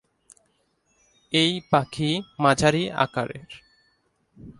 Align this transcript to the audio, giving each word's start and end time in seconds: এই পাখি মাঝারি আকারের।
এই 1.33 1.51
পাখি 1.71 2.09
মাঝারি 2.39 2.83
আকারের। 2.95 3.49